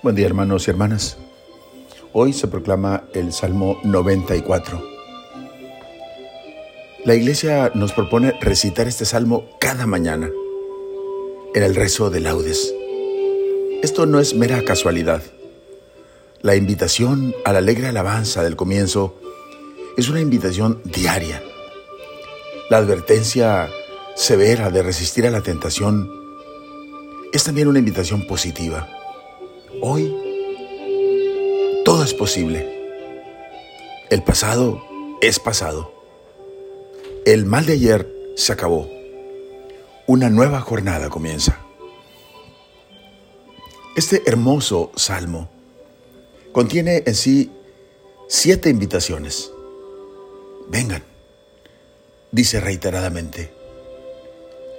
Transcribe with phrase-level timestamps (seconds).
[0.00, 1.16] Buen día hermanos y hermanas.
[2.12, 4.80] Hoy se proclama el Salmo 94.
[7.04, 10.30] La iglesia nos propone recitar este salmo cada mañana
[11.52, 12.72] en el rezo de laudes.
[13.82, 15.20] Esto no es mera casualidad.
[16.42, 19.18] La invitación a la alegre alabanza del comienzo
[19.96, 21.42] es una invitación diaria.
[22.70, 23.68] La advertencia
[24.14, 26.08] severa de resistir a la tentación
[27.32, 28.88] es también una invitación positiva.
[29.80, 30.14] Hoy
[31.84, 32.66] todo es posible.
[34.10, 34.82] El pasado
[35.20, 35.92] es pasado.
[37.26, 38.88] El mal de ayer se acabó.
[40.06, 41.58] Una nueva jornada comienza.
[43.94, 45.50] Este hermoso salmo
[46.52, 47.50] contiene en sí
[48.26, 49.52] siete invitaciones.
[50.68, 51.02] Vengan,
[52.30, 53.52] dice reiteradamente,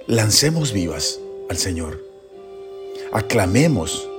[0.06, 2.02] lancemos vivas al Señor,
[3.12, 4.09] aclamemos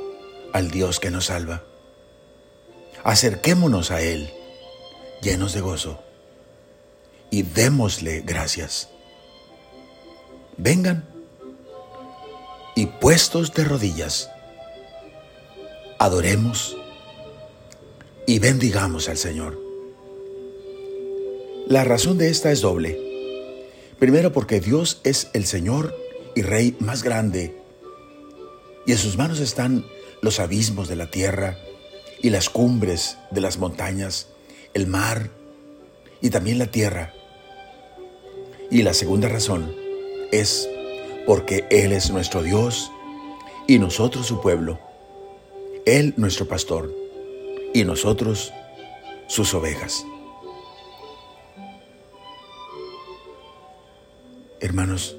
[0.53, 1.63] al Dios que nos salva.
[3.03, 4.31] Acerquémonos a Él
[5.21, 6.01] llenos de gozo
[7.29, 8.89] y démosle gracias.
[10.57, 11.07] Vengan
[12.75, 14.29] y puestos de rodillas,
[15.97, 16.77] adoremos
[18.27, 19.59] y bendigamos al Señor.
[21.67, 22.99] La razón de esta es doble.
[23.97, 25.95] Primero porque Dios es el Señor
[26.35, 27.55] y Rey más grande,
[28.85, 29.85] y en sus manos están
[30.21, 31.57] los abismos de la tierra
[32.21, 34.27] y las cumbres de las montañas,
[34.73, 35.31] el mar
[36.21, 37.13] y también la tierra.
[38.69, 39.75] Y la segunda razón
[40.31, 40.69] es
[41.25, 42.91] porque Él es nuestro Dios
[43.67, 44.79] y nosotros su pueblo.
[45.85, 46.93] Él nuestro pastor
[47.73, 48.53] y nosotros
[49.27, 50.05] sus ovejas.
[54.59, 55.17] Hermanos,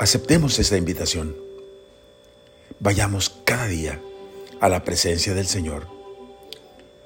[0.00, 1.47] aceptemos esta invitación
[2.80, 4.00] vayamos cada día
[4.60, 5.86] a la presencia del Señor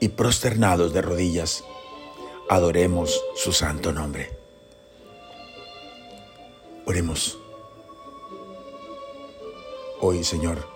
[0.00, 1.65] y prosternados de rodillas,
[2.49, 4.31] adoremos su santo nombre.
[6.87, 7.38] Oremos.
[10.00, 10.66] Hoy, Señor,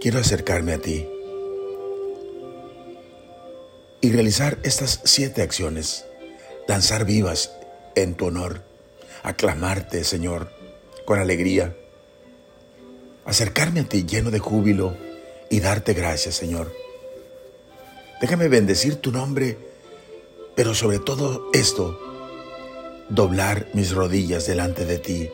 [0.00, 1.08] quiero acercarme a ti
[4.02, 6.04] y realizar estas siete acciones,
[6.68, 7.52] lanzar vivas
[7.94, 8.62] en tu honor,
[9.22, 10.52] aclamarte, Señor,
[11.06, 11.74] con alegría
[13.28, 14.96] acercarme a ti lleno de júbilo
[15.50, 16.74] y darte gracias, Señor.
[18.22, 19.58] Déjame bendecir tu nombre,
[20.56, 22.00] pero sobre todo esto,
[23.10, 25.30] doblar mis rodillas delante de ti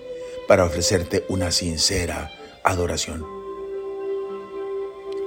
[0.48, 2.32] para ofrecerte una sincera
[2.64, 3.24] adoración.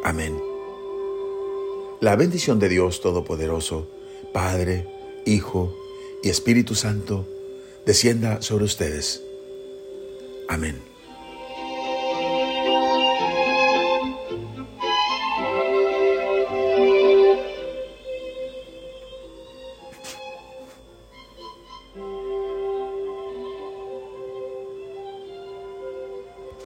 [0.03, 0.37] Amén.
[2.01, 3.89] La bendición de Dios Todopoderoso,
[4.33, 4.87] Padre,
[5.25, 5.73] Hijo
[6.21, 7.25] y Espíritu Santo,
[7.85, 9.23] descienda sobre ustedes.
[10.49, 10.96] Amén.